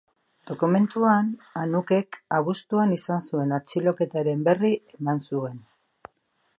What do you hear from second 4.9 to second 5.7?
eman zuen.